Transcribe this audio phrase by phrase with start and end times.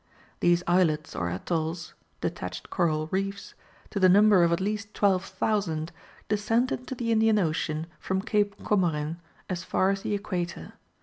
[0.39, 3.53] These islets or atolls (detached coral reefs,)
[3.91, 5.91] to the number of at least 12,000,
[6.27, 9.17] descend into the Indian Ocean from Cape Comorin
[9.47, 10.73] as far as the equator.